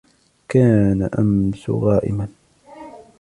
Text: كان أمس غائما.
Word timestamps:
كان 0.49 1.03
أمس 1.19 1.69
غائما. 1.69 2.27